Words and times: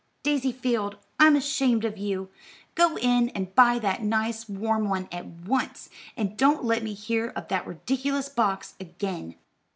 Daisy 0.23 0.51
Field, 0.51 0.97
I'm 1.19 1.35
ashamed 1.35 1.85
of 1.85 1.95
you! 1.95 2.29
Go 2.73 2.97
in 2.97 3.29
and 3.35 3.53
buy 3.53 3.77
that 3.77 4.01
nice, 4.01 4.49
warm 4.49 4.89
one 4.89 5.07
at 5.11 5.27
once, 5.27 5.91
and 6.17 6.35
don't 6.35 6.63
let 6.63 6.81
me 6.81 6.95
hear 6.95 7.27
of 7.35 7.49
that 7.49 7.67
ridiculous 7.67 8.27
box 8.27 8.73
again." 8.79 9.35